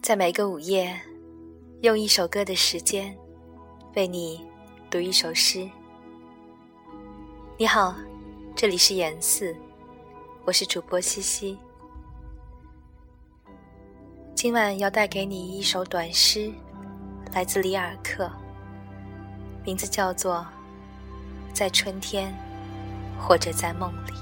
[0.00, 0.98] 在每个午夜，
[1.82, 3.14] 用一首歌的时间，
[3.94, 4.46] 为你
[4.88, 5.68] 读一首诗。
[7.58, 7.94] 你好，
[8.54, 9.54] 这里是严四，
[10.44, 11.58] 我是主播西西。
[14.34, 16.50] 今晚要带给你一首短诗，
[17.34, 18.30] 来自里尔克，
[19.64, 20.46] 名字叫做
[21.54, 22.32] 《在春天，
[23.20, 24.12] 或者在梦里》。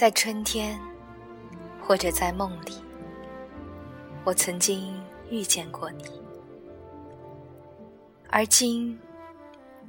[0.00, 0.80] 在春天，
[1.78, 2.82] 或者在梦里，
[4.24, 6.22] 我曾经遇见过你。
[8.30, 8.98] 而今，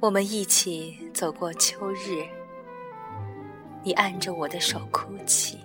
[0.00, 2.26] 我们一起走过秋日，
[3.82, 5.58] 你按着我的手哭泣。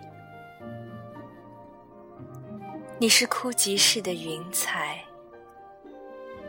[2.99, 5.03] 你是哭集似的云彩，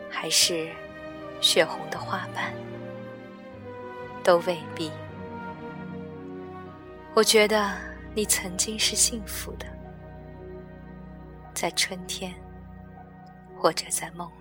[0.09, 0.69] 还是
[1.41, 2.53] 血红的花瓣，
[4.23, 4.89] 都未必。
[7.13, 7.88] 我觉得。
[8.15, 9.65] 你曾经是幸福的，
[11.53, 12.33] 在春天，
[13.57, 14.38] 或者在梦里。